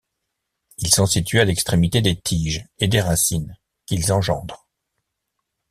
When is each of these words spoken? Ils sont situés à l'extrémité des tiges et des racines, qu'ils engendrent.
Ils 0.79 0.91
sont 0.91 1.05
situés 1.05 1.41
à 1.41 1.45
l'extrémité 1.45 2.01
des 2.01 2.19
tiges 2.19 2.65
et 2.79 2.87
des 2.87 3.01
racines, 3.01 3.55
qu'ils 3.85 4.11
engendrent. 4.11 4.67